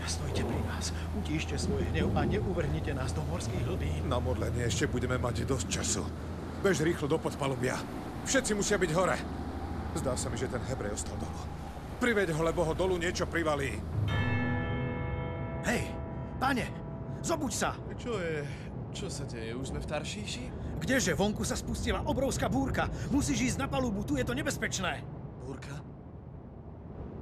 Bohovia, 0.00 0.16
stojte 0.16 0.42
pri 0.48 0.60
nás. 0.64 0.84
Utíšte 1.12 1.54
svoj 1.60 1.84
hnev 1.92 2.08
a 2.16 2.24
neuvrhnite 2.24 2.96
nás 2.96 3.12
do 3.12 3.20
morských 3.28 3.64
hlbí. 3.68 3.90
Na 4.08 4.16
modlenie 4.16 4.64
ešte 4.64 4.88
budeme 4.88 5.20
mať 5.20 5.44
dosť 5.44 5.66
času. 5.68 6.08
Bež 6.64 6.80
rýchlo 6.80 7.04
do 7.04 7.20
podpalubia. 7.20 7.76
Všetci 8.24 8.56
musia 8.56 8.80
byť 8.80 8.90
hore. 8.96 9.20
Zdá 10.00 10.16
sa 10.16 10.32
mi, 10.32 10.40
že 10.40 10.48
ten 10.48 10.64
Hebrej 10.64 10.96
ostal 10.96 11.20
dolu. 11.20 11.40
Priveď 12.00 12.32
ho, 12.32 12.40
lebo 12.40 12.64
ho 12.64 12.72
dolu 12.72 12.96
niečo 12.96 13.28
privalí. 13.28 13.76
Hej, 15.68 15.92
pane, 16.40 16.64
zobuď 17.20 17.52
sa! 17.52 17.76
Čo 18.00 18.16
je... 18.16 18.40
Čo 18.96 19.06
sa 19.12 19.28
deje? 19.28 19.52
Už 19.52 19.70
sme 19.70 19.84
v 19.84 19.86
Taršíši? 19.86 20.44
Kdeže, 20.80 21.12
vonku 21.12 21.44
sa 21.44 21.54
spustila 21.60 22.00
obrovská 22.08 22.48
búrka. 22.48 22.88
Musíš 23.12 23.52
ísť 23.52 23.58
na 23.62 23.68
palubu, 23.68 24.00
tu 24.02 24.16
je 24.16 24.24
to 24.24 24.32
nebezpečné. 24.32 25.04
Búrka? 25.44 25.76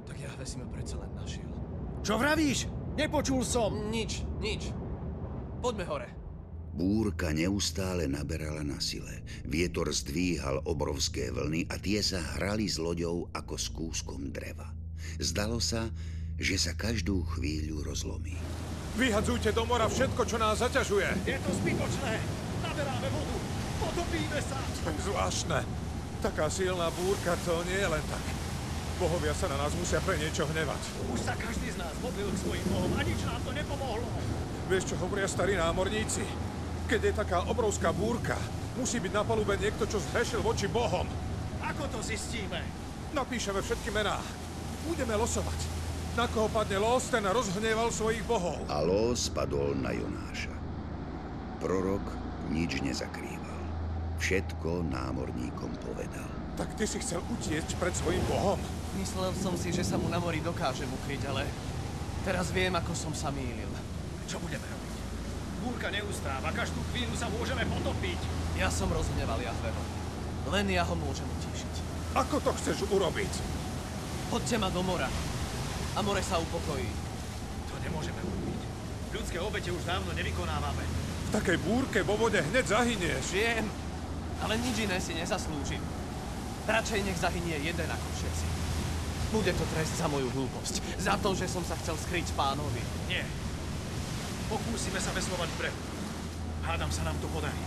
Tak 0.07 0.15
Jahve 0.15 0.47
si 0.47 0.55
ma 0.57 0.65
predsa 0.71 0.95
len 0.95 1.11
našiel. 1.19 1.58
Čo 2.09 2.17
vravíš? 2.17 2.65
Nepočul 2.97 3.45
som. 3.45 3.93
Nič, 3.93 4.25
nič. 4.41 4.73
Poďme 5.61 5.85
hore. 5.85 6.09
Búrka 6.73 7.29
neustále 7.29 8.09
naberala 8.09 8.65
na 8.65 8.81
sile. 8.81 9.21
Vietor 9.45 9.93
zdvíhal 9.93 10.65
obrovské 10.65 11.29
vlny 11.29 11.69
a 11.69 11.77
tie 11.77 12.01
sa 12.01 12.17
hrali 12.33 12.65
s 12.65 12.81
loďou 12.81 13.29
ako 13.29 13.53
s 13.61 13.69
kúskom 13.69 14.33
dreva. 14.33 14.73
Zdalo 15.21 15.61
sa, 15.61 15.85
že 16.41 16.57
sa 16.57 16.73
každú 16.73 17.29
chvíľu 17.37 17.85
rozlomí. 17.85 18.41
Vyhadzujte 18.97 19.53
do 19.53 19.69
mora 19.69 19.85
všetko, 19.85 20.25
čo 20.25 20.41
nás 20.41 20.65
zaťažuje. 20.65 21.29
Je 21.29 21.37
to 21.37 21.51
zbytočné. 21.61 22.13
Naberáme 22.65 23.05
vodu. 23.13 23.37
Potopíme 23.85 24.41
sa. 24.41 24.57
To 24.57 24.89
je 24.89 25.01
zvláštne. 25.13 25.61
Taká 26.25 26.49
silná 26.49 26.89
búrka 26.89 27.37
to 27.45 27.61
nie 27.69 27.77
je 27.77 27.85
len 27.85 28.01
tak. 28.09 28.38
Bohovia 28.99 29.31
sa 29.31 29.47
na 29.47 29.55
nás 29.55 29.71
musia 29.79 30.03
pre 30.03 30.19
niečo 30.19 30.43
hnevať. 30.43 30.81
Už 31.15 31.23
sa 31.23 31.31
každý 31.31 31.71
z 31.71 31.79
nás 31.79 31.95
modlil 32.03 32.27
k 32.35 32.41
svojim 32.43 32.67
bohom 32.67 32.91
a 32.91 33.01
nič 33.07 33.23
nám 33.23 33.39
to 33.47 33.55
nepomohlo. 33.55 34.03
Vieš, 34.67 34.91
čo 34.91 34.95
hovoria 34.99 35.23
starí 35.23 35.55
námorníci? 35.55 36.27
Keď 36.91 36.99
je 37.07 37.13
taká 37.15 37.47
obrovská 37.47 37.95
búrka, 37.95 38.35
musí 38.75 38.99
byť 38.99 39.15
na 39.15 39.23
palube 39.23 39.55
niekto, 39.55 39.87
čo 39.87 40.03
zhrešil 40.03 40.43
voči 40.43 40.67
bohom. 40.67 41.07
Ako 41.63 41.87
to 41.87 42.03
zistíme? 42.03 42.59
Napíšeme 43.15 43.63
všetky 43.63 43.87
mená. 43.87 44.19
Budeme 44.83 45.15
losovať. 45.15 45.59
Na 46.19 46.27
koho 46.27 46.51
padne 46.51 46.75
los, 46.83 47.07
ten 47.07 47.23
rozhneval 47.23 47.95
svojich 47.95 48.27
bohov. 48.27 48.59
A 48.67 48.83
los 48.83 49.31
padol 49.31 49.79
na 49.79 49.95
Jonáša. 49.95 50.51
Prorok 51.63 52.03
nič 52.51 52.83
nezakrýval. 52.83 53.63
Všetko 54.19 54.83
námorníkom 54.91 55.71
povedal. 55.87 56.27
Tak 56.59 56.75
ty 56.75 56.83
si 56.83 56.99
chcel 56.99 57.23
utiecť 57.31 57.79
pred 57.79 57.95
svojim 57.95 58.19
bohom? 58.27 58.59
Myslel 58.97 59.29
som 59.37 59.53
si, 59.53 59.69
že 59.69 59.85
sa 59.85 60.01
mu 60.01 60.09
na 60.09 60.17
mori 60.17 60.41
dokážem 60.41 60.89
ukryť, 60.89 61.21
ale 61.29 61.45
teraz 62.25 62.49
viem, 62.49 62.73
ako 62.73 62.97
som 62.97 63.13
sa 63.13 63.29
mýlil. 63.29 63.69
Čo 64.25 64.41
budeme 64.41 64.65
robiť? 64.65 64.95
Búrka 65.61 65.93
neustáva, 65.93 66.49
každú 66.55 66.81
chvíľu 66.89 67.13
sa 67.13 67.29
môžeme 67.29 67.67
potopiť. 67.69 68.19
Ja 68.57 68.73
som 68.73 68.89
rozhneval 68.89 69.37
Jahveho. 69.37 69.83
Len 70.49 70.65
ja 70.73 70.81
ho 70.87 70.95
môžem 70.97 71.27
utíšiť. 71.27 71.73
Ako 72.17 72.41
to 72.41 72.49
chceš 72.57 72.89
urobiť? 72.89 73.33
Hoďte 74.33 74.57
ma 74.57 74.73
do 74.73 74.81
mora. 74.81 75.09
A 75.93 75.99
more 76.01 76.21
sa 76.25 76.41
upokojí. 76.41 76.89
To 77.69 77.75
nemôžeme 77.85 78.17
urobiť. 78.17 78.61
Ľudské 79.13 79.37
obete 79.37 79.69
už 79.69 79.83
dávno 79.85 80.13
nevykonávame. 80.17 80.85
V 81.29 81.33
takej 81.37 81.57
búrke 81.61 82.01
vo 82.01 82.17
vode 82.17 82.41
hneď 82.41 82.65
zahynieš. 82.65 83.25
Viem, 83.29 83.69
ale 84.41 84.57
nič 84.57 84.75
iné 84.81 84.97
si 84.97 85.13
nezaslúžim. 85.13 85.81
Radšej 86.69 87.01
nech 87.05 87.17
zahynie 87.17 87.57
jeden 87.61 87.89
ako 87.89 88.07
všetci. 88.17 88.45
Bude 89.29 89.53
to 89.53 89.65
trest 89.77 89.93
za 89.93 90.09
moju 90.09 90.25
hlúposť. 90.33 90.81
Za 90.97 91.13
to, 91.21 91.37
že 91.37 91.45
som 91.45 91.61
sa 91.61 91.77
chcel 91.77 91.93
skryť 91.93 92.33
pánovi. 92.33 92.81
Nie. 93.05 93.21
Pokúsime 94.49 94.97
sa 94.97 95.13
veslovať 95.13 95.49
brehu. 95.61 95.81
Hádam 96.65 96.89
sa 96.89 97.05
nám 97.05 97.13
to 97.21 97.29
podarí. 97.29 97.61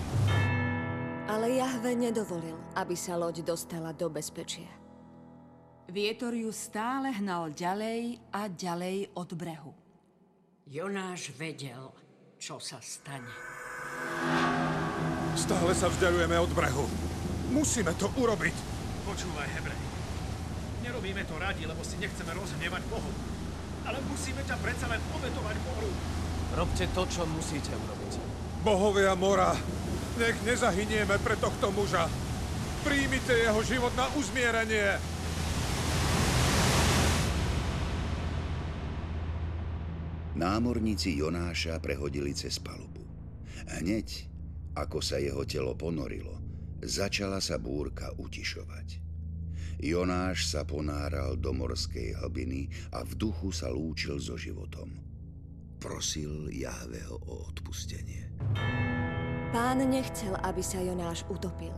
Ale 1.31 1.55
Jahve 1.55 1.95
nedovolil, 1.95 2.59
aby 2.75 2.99
sa 2.99 3.15
loď 3.15 3.47
dostala 3.47 3.95
do 3.95 4.11
bezpečia. 4.11 4.67
Vietor 5.87 6.35
ju 6.35 6.51
stále 6.51 7.15
hnal 7.15 7.55
ďalej 7.55 8.19
a 8.35 8.51
ďalej 8.51 9.15
od 9.15 9.31
brehu. 9.39 9.71
Jonáš 10.67 11.31
vedel, 11.39 11.95
čo 12.43 12.59
sa 12.59 12.83
stane. 12.83 13.31
Stále 15.39 15.73
sa 15.79 15.87
vzdialujeme 15.87 16.43
od 16.43 16.51
brehu. 16.59 16.91
Musíme 17.55 17.95
to 17.95 18.11
urobiť. 18.19 18.57
Počúvaj, 19.07 19.47
Hebrej. 19.47 19.92
Nerobíme 21.03 21.27
to 21.27 21.35
radi, 21.35 21.67
lebo 21.67 21.83
si 21.83 21.99
nechceme 21.99 22.31
rozhnevať 22.31 22.83
Bohu. 22.87 23.11
Ale 23.91 23.99
musíme 24.07 24.39
ťa 24.47 24.55
predsa 24.63 24.87
len 24.87 25.03
obetovať 25.11 25.57
Bohu. 25.67 25.91
Robte 26.55 26.87
to, 26.95 27.03
čo 27.11 27.27
musíte 27.27 27.75
urobiť. 27.75 28.23
Bohovia 28.63 29.19
mora, 29.19 29.51
nech 30.15 30.39
nezahynieme 30.47 31.19
pre 31.19 31.35
tohto 31.43 31.75
muža. 31.75 32.07
Príjmite 32.87 33.35
jeho 33.35 33.59
život 33.67 33.91
na 33.99 34.07
uzmierenie. 34.15 35.03
Námorníci 40.39 41.19
Jonáša 41.19 41.83
prehodili 41.83 42.31
cez 42.31 42.63
palubu. 42.63 43.03
Hneď, 43.75 44.31
ako 44.79 45.03
sa 45.03 45.19
jeho 45.19 45.43
telo 45.51 45.75
ponorilo, 45.75 46.39
začala 46.79 47.43
sa 47.43 47.59
búrka 47.59 48.15
utišovať. 48.15 49.12
Jonáš 49.83 50.47
sa 50.47 50.63
ponáral 50.63 51.35
do 51.35 51.51
morskej 51.51 52.15
hlbiny 52.23 52.71
a 52.95 53.03
v 53.03 53.19
duchu 53.19 53.51
sa 53.51 53.67
lúčil 53.67 54.23
so 54.23 54.39
životom. 54.39 54.95
Prosil 55.83 56.55
Jahveho 56.55 57.19
o 57.27 57.51
odpustenie. 57.51 58.31
Pán 59.51 59.83
nechcel, 59.83 60.39
aby 60.39 60.63
sa 60.63 60.79
Jonáš 60.79 61.27
utopil. 61.27 61.75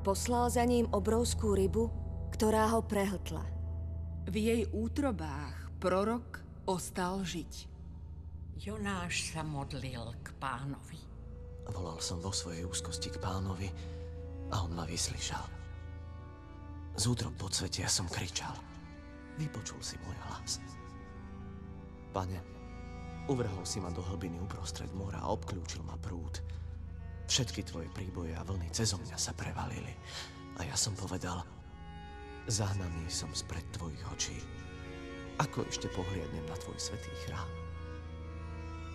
Poslal 0.00 0.48
za 0.48 0.64
ním 0.64 0.88
obrovskú 0.96 1.52
rybu, 1.52 1.92
ktorá 2.32 2.72
ho 2.72 2.80
prehltla. 2.80 3.44
V 4.24 4.34
jej 4.34 4.62
útrobách 4.72 5.76
prorok 5.76 6.40
ostal 6.64 7.20
žiť. 7.20 7.68
Jonáš 8.64 9.36
sa 9.36 9.44
modlil 9.44 10.08
k 10.24 10.32
pánovi. 10.40 11.04
Volal 11.68 12.00
som 12.00 12.16
vo 12.16 12.32
svojej 12.32 12.64
úzkosti 12.64 13.12
k 13.12 13.20
pánovi 13.20 13.68
a 14.48 14.64
on 14.64 14.72
ma 14.72 14.88
vyslyšal. 14.88 15.55
Z 16.96 17.12
útrob 17.12 17.36
podsvetia 17.36 17.92
som 17.92 18.08
kričal. 18.08 18.56
Vypočul 19.36 19.76
si 19.84 20.00
môj 20.00 20.16
hlas. 20.16 20.64
Pane, 22.16 22.40
uvrhol 23.28 23.68
si 23.68 23.84
ma 23.84 23.92
do 23.92 24.00
hlbiny 24.00 24.40
uprostred 24.40 24.88
mora 24.96 25.20
a 25.20 25.28
obklúčil 25.28 25.84
ma 25.84 26.00
prúd. 26.00 26.40
Všetky 27.28 27.68
tvoje 27.68 27.92
príboje 27.92 28.32
a 28.32 28.40
vlny 28.40 28.72
cezo 28.72 28.96
mňa 28.96 29.12
sa 29.20 29.36
prevalili. 29.36 29.92
A 30.56 30.64
ja 30.64 30.72
som 30.72 30.96
povedal, 30.96 31.44
zahnaný 32.48 33.12
som 33.12 33.28
spred 33.36 33.68
tvojich 33.76 34.00
očí. 34.08 34.40
Ako 35.36 35.68
ešte 35.68 35.92
pohliadnem 35.92 36.48
na 36.48 36.56
tvoj 36.56 36.80
svetý 36.80 37.12
chrám? 37.28 37.50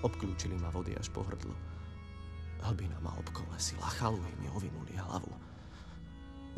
Obklúčili 0.01 0.57
ma 0.57 0.73
vody 0.73 0.97
až 0.97 1.13
po 1.13 1.21
hrdlo. 1.21 1.53
Hlbina 2.65 2.97
ma 3.05 3.13
obkolesila, 3.21 3.85
chaluji 3.93 4.33
mi 4.41 4.49
ovinuli 4.57 4.97
hlavu. 4.97 5.50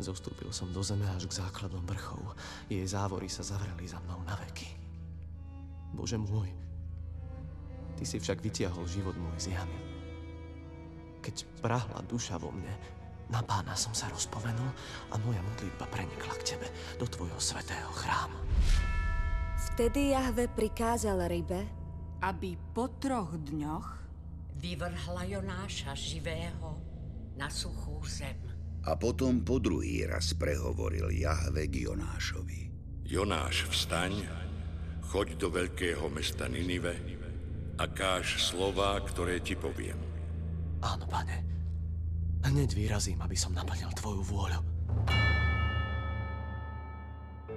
Zostúpil 0.02 0.50
som 0.50 0.74
do 0.74 0.82
zeme 0.82 1.06
až 1.06 1.30
k 1.30 1.38
základom 1.38 1.86
vrchov. 1.86 2.34
Jej 2.66 2.82
závory 2.90 3.30
sa 3.30 3.46
zavreli 3.46 3.86
za 3.86 4.02
mnou 4.02 4.18
na 4.26 4.34
veky. 4.42 4.66
Bože 5.94 6.18
môj, 6.18 6.50
ty 7.94 8.02
si 8.02 8.18
však 8.18 8.42
vytiahol 8.42 8.82
život 8.90 9.14
môj 9.14 9.38
z 9.38 9.54
jamy. 9.54 9.78
Keď 11.22 11.46
prahla 11.62 12.02
duša 12.10 12.42
vo 12.42 12.50
mne, 12.50 12.74
na 13.30 13.40
pána 13.40 13.72
som 13.72 13.94
sa 13.96 14.10
rozpomenul 14.12 14.68
a 15.08 15.14
moja 15.22 15.40
modlitba 15.40 15.88
prenikla 15.88 16.34
k 16.42 16.54
tebe 16.54 16.68
do 17.00 17.06
tvojho 17.08 17.38
svetého 17.40 17.88
chrámu. 17.94 18.36
Vtedy 19.72 20.12
Jahve 20.12 20.50
prikázal 20.52 21.24
rybe, 21.24 21.64
aby 22.20 22.58
po 22.76 22.92
troch 23.00 23.32
dňoch 23.32 23.88
vyvrhla 24.60 25.24
Jonáša 25.24 25.96
živého 25.96 26.76
na 27.34 27.48
suchú 27.48 28.04
zem. 28.04 28.53
A 28.84 29.00
potom 29.00 29.40
po 29.40 29.56
druhý 29.56 30.04
raz 30.04 30.36
prehovoril 30.36 31.08
Jahve 31.08 31.72
k 31.72 31.88
Jonášovi. 31.88 32.68
Jonáš, 33.08 33.64
vstaň, 33.72 34.28
choď 35.08 35.40
do 35.40 35.48
veľkého 35.48 36.04
mesta 36.12 36.44
Ninive 36.48 36.92
a 37.80 37.84
káž 37.88 38.44
slova, 38.44 39.00
ktoré 39.00 39.40
ti 39.40 39.56
poviem. 39.56 39.96
Áno, 40.84 41.08
pane. 41.08 41.40
Hneď 42.44 42.76
vyrazím, 42.76 43.24
aby 43.24 43.32
som 43.32 43.56
naplnil 43.56 43.88
tvoju 43.96 44.20
vôľu. 44.20 44.60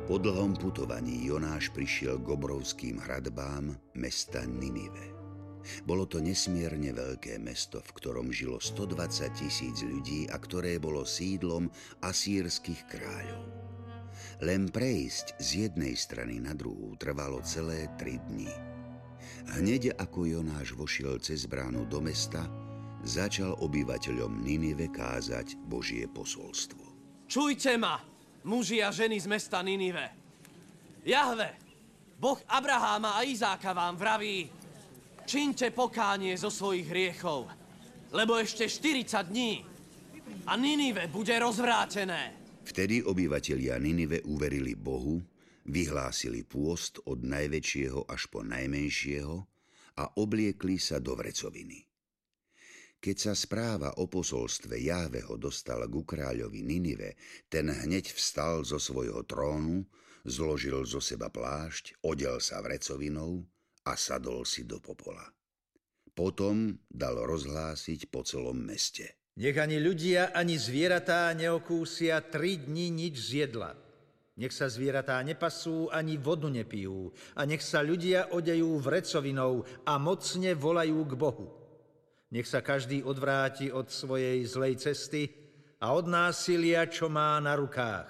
Po 0.08 0.16
dlhom 0.16 0.56
putovaní 0.56 1.28
Jonáš 1.28 1.76
prišiel 1.76 2.24
k 2.24 2.32
obrovským 2.32 3.04
hradbám 3.04 3.76
mesta 4.00 4.48
Ninive. 4.48 5.17
Bolo 5.84 6.08
to 6.08 6.24
nesmierne 6.24 6.92
veľké 6.94 7.40
mesto, 7.40 7.84
v 7.84 7.92
ktorom 7.98 8.32
žilo 8.32 8.60
120 8.60 9.32
tisíc 9.38 9.84
ľudí 9.84 10.28
a 10.32 10.38
ktoré 10.40 10.78
bolo 10.82 11.04
sídlom 11.04 11.72
asýrskych 12.04 12.88
kráľov. 12.92 13.46
Len 14.42 14.70
prejsť 14.70 15.42
z 15.42 15.70
jednej 15.70 15.98
strany 15.98 16.38
na 16.38 16.54
druhú 16.54 16.94
trvalo 16.98 17.42
celé 17.42 17.90
tri 17.98 18.22
dni. 18.30 18.50
Hneď 19.58 19.98
ako 19.98 20.28
Jonáš 20.28 20.76
vošiel 20.76 21.18
cez 21.24 21.48
bránu 21.48 21.88
do 21.88 22.04
mesta, 22.04 22.46
začal 23.08 23.56
obyvateľom 23.64 24.44
Ninive 24.44 24.92
kázať 24.92 25.56
Božie 25.66 26.06
posolstvo. 26.12 26.84
Čujte 27.26 27.80
ma, 27.80 27.98
muži 28.44 28.84
a 28.84 28.92
ženy 28.92 29.18
z 29.20 29.28
mesta 29.32 29.64
Ninive. 29.64 30.12
Jahve, 31.08 31.56
Boh 32.20 32.40
Abraháma 32.50 33.16
a 33.16 33.24
Izáka 33.24 33.72
vám 33.72 33.96
vraví, 33.96 34.50
Činte 35.28 35.76
pokánie 35.76 36.32
zo 36.40 36.48
svojich 36.48 36.88
hriechov, 36.88 37.52
lebo 38.16 38.40
ešte 38.40 38.64
40 38.64 39.28
dní 39.28 39.60
a 40.48 40.56
Ninive 40.56 41.12
bude 41.12 41.36
rozvrátené. 41.36 42.32
Vtedy 42.64 43.04
obyvatelia 43.04 43.76
Ninive 43.76 44.24
uverili 44.24 44.72
Bohu, 44.80 45.20
vyhlásili 45.68 46.48
pôst 46.48 47.04
od 47.04 47.28
najväčšieho 47.28 48.08
až 48.08 48.32
po 48.32 48.40
najmenšieho 48.40 49.36
a 50.00 50.16
obliekli 50.16 50.80
sa 50.80 51.04
do 51.04 51.20
vrecoviny. 51.20 51.84
Keď 53.04 53.16
sa 53.20 53.36
správa 53.36 54.00
o 54.00 54.08
posolstve 54.08 54.80
Jáveho 54.80 55.36
dostala 55.36 55.92
ku 55.92 56.08
kráľovi 56.08 56.64
Ninive, 56.64 57.20
ten 57.52 57.68
hneď 57.68 58.16
vstal 58.16 58.64
zo 58.64 58.80
svojho 58.80 59.28
trónu, 59.28 59.84
zložil 60.24 60.88
zo 60.88 61.04
seba 61.04 61.28
plášť, 61.28 62.00
odel 62.08 62.40
sa 62.40 62.64
vrecovinou 62.64 63.44
a 63.88 63.96
sadol 63.96 64.44
si 64.44 64.68
do 64.68 64.84
popola. 64.84 65.24
Potom 66.12 66.76
dal 66.90 67.16
rozhlásiť 67.24 68.12
po 68.12 68.26
celom 68.28 68.58
meste. 68.58 69.18
Nech 69.38 69.54
ani 69.54 69.78
ľudia, 69.78 70.34
ani 70.34 70.58
zvieratá 70.58 71.30
neokúsia 71.38 72.26
tri 72.26 72.58
dni 72.58 72.90
nič 72.90 73.16
z 73.22 73.30
jedla. 73.46 73.78
Nech 74.38 74.50
sa 74.54 74.66
zvieratá 74.66 75.22
nepasú, 75.22 75.94
ani 75.94 76.18
vodu 76.18 76.50
nepijú. 76.50 77.14
A 77.38 77.46
nech 77.46 77.62
sa 77.62 77.86
ľudia 77.86 78.34
odejú 78.34 78.82
vrecovinou 78.82 79.62
a 79.86 79.94
mocne 80.02 80.58
volajú 80.58 81.00
k 81.06 81.14
Bohu. 81.14 81.48
Nech 82.34 82.50
sa 82.50 82.66
každý 82.66 83.06
odvráti 83.06 83.70
od 83.70 83.94
svojej 83.94 84.42
zlej 84.46 84.82
cesty 84.82 85.30
a 85.78 85.94
od 85.94 86.10
násilia, 86.10 86.90
čo 86.90 87.06
má 87.10 87.38
na 87.38 87.54
rukách. 87.58 88.10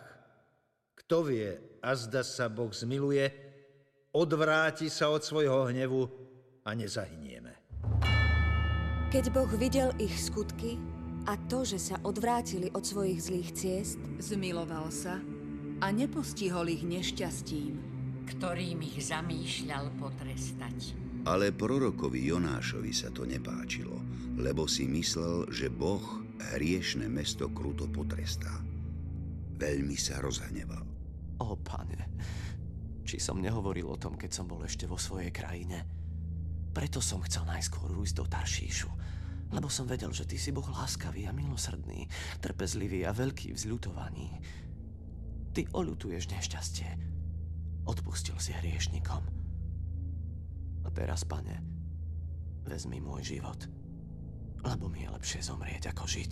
Kto 1.03 1.27
vie, 1.27 1.79
a 1.83 1.91
zda 1.95 2.23
sa 2.23 2.47
Boh 2.47 2.71
zmiluje, 2.71 3.46
odvráti 4.13 4.87
sa 4.87 5.11
od 5.11 5.23
svojho 5.23 5.71
hnevu 5.71 6.07
a 6.63 6.75
nezahynieme. 6.75 7.53
Keď 9.07 9.25
Boh 9.31 9.51
videl 9.55 9.95
ich 10.03 10.13
skutky, 10.19 10.75
a 11.27 11.35
to, 11.51 11.67
že 11.67 11.79
sa 11.79 11.95
odvrátili 12.07 12.71
od 12.71 12.83
svojich 12.87 13.19
zlých 13.19 13.49
ciest, 13.51 13.99
zmiloval 14.19 14.87
sa 14.91 15.19
a 15.83 15.85
nepostihol 15.91 16.71
ich 16.71 16.87
nešťastím, 16.87 17.75
ktorým 18.31 18.79
ich 18.83 19.03
zamýšľal 19.03 19.91
potrestať. 19.99 20.95
Ale 21.27 21.51
prorokovi 21.51 22.31
Jonášovi 22.31 22.91
sa 22.95 23.11
to 23.11 23.27
nepáčilo, 23.27 23.99
lebo 24.39 24.71
si 24.71 24.87
myslel, 24.87 25.51
že 25.51 25.67
Boh 25.67 26.03
hriešne 26.55 27.11
mesto 27.11 27.51
kruto 27.51 27.91
potrestá. 27.91 28.63
Veľmi 29.59 29.99
sa 29.99 30.23
rozhneval. 30.23 30.85
O, 31.43 31.59
pane, 31.59 32.07
či 33.07 33.23
som 33.23 33.39
nehovoril 33.39 33.87
o 33.87 33.95
tom, 33.95 34.19
keď 34.19 34.35
som 34.35 34.51
bol 34.51 34.59
ešte 34.67 34.83
vo 34.83 34.99
svojej 34.99 35.31
krajine. 35.31 35.87
Preto 36.75 36.99
som 36.99 37.23
chcel 37.23 37.47
najskôr 37.47 37.87
ujsť 37.95 38.15
do 38.19 38.25
Taršíšu, 38.27 38.91
lebo 39.55 39.71
som 39.71 39.87
vedel, 39.87 40.11
že 40.11 40.27
ty 40.27 40.35
si 40.35 40.51
Boh 40.51 40.67
láskavý 40.67 41.23
a 41.23 41.31
milosrdný, 41.31 42.11
trpezlivý 42.43 43.07
a 43.07 43.15
veľký 43.15 43.55
v 43.55 43.61
zľutovaní. 43.63 44.29
Ty 45.55 45.61
oľutuješ 45.71 46.35
nešťastie. 46.35 46.89
Odpustil 47.87 48.35
si 48.43 48.51
hriešnikom. 48.51 49.23
A 50.83 50.87
teraz, 50.91 51.23
pane, 51.23 51.63
vezmi 52.67 52.99
môj 52.99 53.39
život, 53.39 53.63
lebo 54.67 54.91
mi 54.91 55.07
je 55.07 55.15
lepšie 55.15 55.39
zomrieť, 55.39 55.95
ako 55.95 56.03
žiť. 56.03 56.31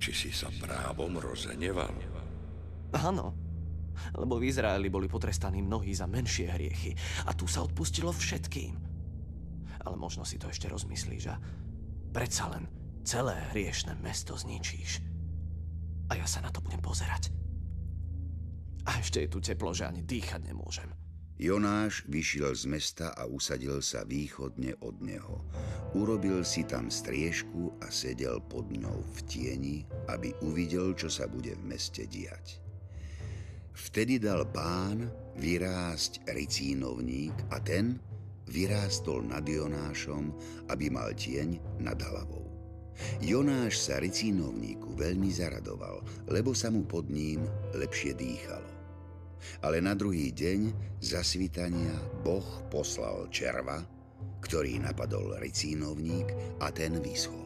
Či 0.00 0.10
si 0.16 0.30
sa 0.32 0.48
právom 0.56 1.20
rozhneval? 1.20 1.92
Áno, 2.96 3.45
lebo 4.14 4.38
v 4.40 4.48
Izraeli 4.50 4.88
boli 4.88 5.06
potrestaní 5.10 5.62
mnohí 5.62 5.92
za 5.92 6.08
menšie 6.08 6.50
hriechy 6.50 6.92
a 7.26 7.34
tu 7.34 7.50
sa 7.50 7.62
odpustilo 7.62 8.10
všetkým. 8.12 8.74
Ale 9.86 9.94
možno 9.94 10.26
si 10.26 10.36
to 10.36 10.50
ešte 10.50 10.66
rozmyslíš 10.66 11.24
a 11.30 11.36
Predsa 12.16 12.48
len 12.48 12.64
celé 13.04 13.36
hriešne 13.52 13.92
mesto 14.00 14.32
zničíš. 14.40 15.04
A 16.08 16.16
ja 16.16 16.24
sa 16.24 16.40
na 16.40 16.48
to 16.48 16.64
budem 16.64 16.80
pozerať. 16.80 17.28
A 18.88 19.04
ešte 19.04 19.20
je 19.20 19.28
tu 19.28 19.44
teplo, 19.44 19.76
že 19.76 19.84
ani 19.84 20.00
dýchať 20.00 20.48
nemôžem. 20.48 20.88
Jonáš 21.36 22.08
vyšiel 22.08 22.56
z 22.56 22.64
mesta 22.72 23.12
a 23.12 23.28
usadil 23.28 23.84
sa 23.84 24.08
východne 24.08 24.80
od 24.80 24.96
neho. 25.04 25.44
Urobil 25.92 26.40
si 26.40 26.64
tam 26.64 26.88
striežku 26.88 27.76
a 27.84 27.92
sedel 27.92 28.40
pod 28.48 28.72
ňou 28.72 29.04
v 29.12 29.18
tieni, 29.28 29.76
aby 30.08 30.32
uvidel, 30.40 30.96
čo 30.96 31.12
sa 31.12 31.28
bude 31.28 31.52
v 31.52 31.76
meste 31.76 32.08
diať. 32.08 32.64
Vtedy 33.76 34.16
dal 34.16 34.48
pán 34.48 35.04
vyrásť 35.36 36.24
ricínovník 36.32 37.36
a 37.52 37.60
ten 37.60 38.00
vyrástol 38.48 39.28
nad 39.28 39.44
Jonášom, 39.44 40.32
aby 40.72 40.88
mal 40.88 41.12
tieň 41.12 41.60
nad 41.84 42.00
hlavou. 42.00 42.48
Jonáš 43.20 43.84
sa 43.84 44.00
ricínovníku 44.00 44.96
veľmi 44.96 45.28
zaradoval, 45.28 46.00
lebo 46.32 46.56
sa 46.56 46.72
mu 46.72 46.88
pod 46.88 47.12
ním 47.12 47.44
lepšie 47.76 48.16
dýchalo. 48.16 48.72
Ale 49.60 49.84
na 49.84 49.92
druhý 49.92 50.32
deň 50.32 50.72
zasvitania 51.04 51.92
Boh 52.24 52.64
poslal 52.72 53.28
červa, 53.28 53.84
ktorý 54.40 54.80
napadol 54.80 55.36
ricínovník 55.36 56.32
a 56.64 56.72
ten 56.72 56.96
vyschol. 57.04 57.45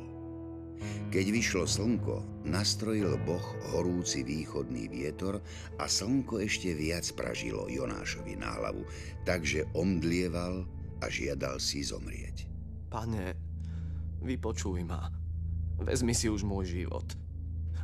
Keď 1.11 1.27
vyšlo 1.35 1.67
slnko, 1.67 2.47
nastrojil 2.47 3.19
Boh 3.27 3.43
horúci 3.75 4.23
východný 4.23 4.87
vietor 4.87 5.43
a 5.83 5.85
slnko 5.91 6.39
ešte 6.41 6.71
viac 6.73 7.05
pražilo 7.19 7.67
Jonášovi 7.67 8.39
na 8.39 8.55
hlavu, 8.55 8.87
takže 9.27 9.67
omdlieval 9.75 10.65
a 11.03 11.07
žiadal 11.11 11.59
si 11.59 11.83
zomrieť. 11.83 12.47
Pane, 12.91 13.35
vypočuj 14.23 14.87
ma. 14.87 15.11
Vezmi 15.81 16.13
si 16.13 16.29
už 16.29 16.45
môj 16.45 16.85
život. 16.85 17.07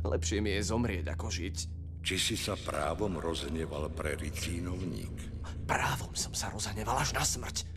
Lepšie 0.05 0.39
mi 0.39 0.53
je 0.53 0.69
zomrieť, 0.69 1.05
ako 1.11 1.27
žiť. 1.27 1.57
Či 2.05 2.15
si 2.15 2.35
sa 2.39 2.55
právom 2.55 3.19
rozhneval 3.19 3.91
pre 3.91 4.15
ricínovník? 4.15 5.43
Právom 5.67 6.15
som 6.15 6.31
sa 6.31 6.47
rozhneval 6.47 7.03
až 7.03 7.11
na 7.11 7.25
smrť. 7.25 7.67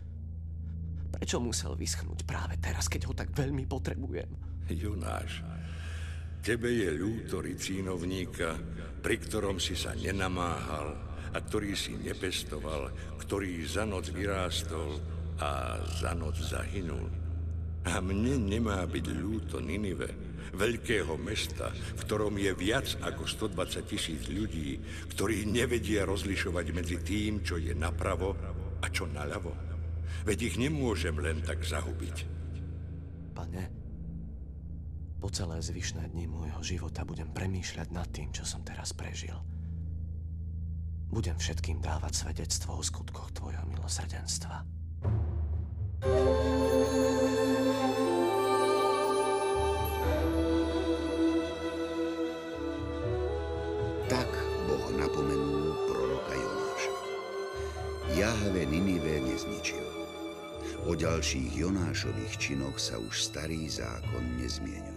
Prečo 1.11 1.43
musel 1.43 1.75
vyschnúť 1.75 2.23
práve 2.23 2.55
teraz, 2.63 2.87
keď 2.87 3.11
ho 3.11 3.13
tak 3.17 3.35
veľmi 3.35 3.67
potrebujem? 3.67 4.50
Jonáš, 4.73 5.43
tebe 6.41 6.71
je 6.71 6.89
ľúto 6.89 7.43
ricínovníka, 7.43 8.57
pri 9.01 9.15
ktorom 9.21 9.57
si 9.61 9.77
sa 9.77 9.93
nenamáhal 9.97 10.93
a 11.31 11.37
ktorý 11.39 11.73
si 11.73 11.95
nepestoval, 11.95 12.91
ktorý 13.21 13.63
za 13.63 13.87
noc 13.87 14.11
vyrástol 14.11 14.99
a 15.39 15.79
za 15.79 16.11
noc 16.11 16.37
zahynul. 16.37 17.07
A 17.81 17.97
mne 17.97 18.37
nemá 18.37 18.85
byť 18.85 19.05
ľúto 19.09 19.57
Ninive, 19.57 20.31
veľkého 20.53 21.15
mesta, 21.17 21.71
v 21.71 22.01
ktorom 22.03 22.35
je 22.37 22.51
viac 22.53 22.87
ako 23.01 23.23
120 23.25 23.87
tisíc 23.87 24.21
ľudí, 24.27 24.77
ktorí 25.15 25.47
nevedia 25.47 26.03
rozlišovať 26.05 26.65
medzi 26.75 26.97
tým, 27.01 27.41
čo 27.41 27.57
je 27.57 27.71
napravo 27.71 28.35
a 28.83 28.85
čo 28.91 29.07
naľavo. 29.07 29.55
Veď 30.27 30.53
ich 30.53 30.55
nemôžem 30.61 31.17
len 31.17 31.41
tak 31.41 31.63
zahubiť. 31.65 32.15
Pane, 33.33 33.80
po 35.21 35.29
celé 35.29 35.61
zvyšné 35.61 36.09
dni 36.17 36.25
môjho 36.25 36.65
života 36.65 37.05
budem 37.05 37.29
premýšľať 37.29 37.93
nad 37.93 38.09
tým, 38.09 38.33
čo 38.33 38.41
som 38.41 38.65
teraz 38.65 38.89
prežil. 38.89 39.37
Budem 41.13 41.37
všetkým 41.37 41.77
dávať 41.77 42.25
svedectvo 42.25 42.81
o 42.81 42.81
skutkoch 42.81 43.29
Tvojho 43.37 43.61
milosrdenstva. 43.69 44.65
Tak 54.09 54.29
Boh 54.65 54.87
napomenul 54.97 55.77
proroka 55.85 56.33
Jonáša. 56.33 56.93
Jahve 58.17 58.63
Ninive 58.65 59.21
nezničil. 59.21 59.85
O 60.89 60.97
ďalších 60.97 61.61
Jonášových 61.61 62.33
činoch 62.41 62.81
sa 62.81 62.97
už 62.97 63.21
starý 63.21 63.69
zákon 63.69 64.41
nezmienuje. 64.41 64.90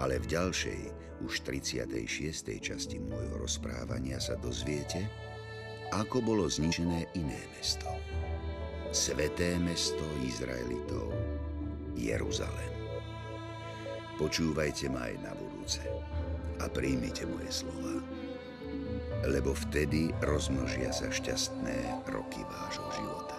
Ale 0.00 0.20
v 0.22 0.26
ďalšej, 0.30 0.80
už 1.24 1.44
36. 1.44 1.86
časti 2.64 2.96
môjho 2.96 3.40
rozprávania 3.40 4.16
sa 4.16 4.36
dozviete, 4.40 5.04
ako 5.92 6.22
bolo 6.22 6.48
zničené 6.48 7.10
iné 7.18 7.40
mesto 7.58 7.90
sveté 8.90 9.54
mesto 9.62 10.02
Izraelitov, 10.26 11.14
Jeruzalem. 11.94 12.74
Počúvajte 14.18 14.90
ma 14.90 15.06
aj 15.06 15.14
na 15.22 15.32
budúce 15.38 15.78
a 16.58 16.66
príjmite 16.66 17.22
moje 17.30 17.62
slova, 17.62 18.02
lebo 19.30 19.54
vtedy 19.54 20.10
rozmnožia 20.26 20.90
sa 20.90 21.06
šťastné 21.06 22.02
roky 22.10 22.42
vášho 22.50 22.86
života. 22.98 23.38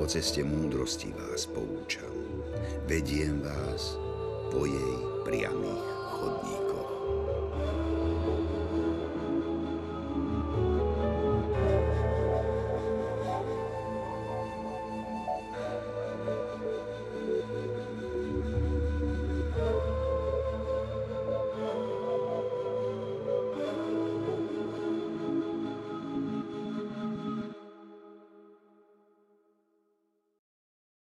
O 0.00 0.08
ceste 0.08 0.40
múdrosti 0.40 1.12
vás 1.12 1.44
poučam, 1.44 2.16
vediem 2.88 3.44
vás 3.44 4.00
po 4.52 4.68
jej 4.68 4.96
priamých 5.24 5.80
chodníkoch. 6.12 6.61